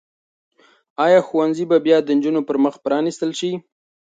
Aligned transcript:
آیا 1.05 1.19
ښوونځي 1.27 1.65
به 1.69 1.77
بیا 1.85 1.97
د 2.03 2.09
نجونو 2.17 2.41
پر 2.47 2.57
مخ 2.63 2.75
پرانیستل 2.85 3.31
شي؟ 3.39 3.51